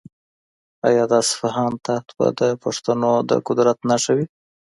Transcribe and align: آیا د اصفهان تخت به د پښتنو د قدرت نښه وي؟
آیا 0.87 1.03
د 1.11 1.13
اصفهان 1.23 1.73
تخت 1.85 2.07
به 2.17 2.27
د 2.39 2.41
پښتنو 2.63 3.11
د 3.29 3.31
قدرت 3.47 3.77
نښه 3.89 4.11
وي؟ 4.17 4.25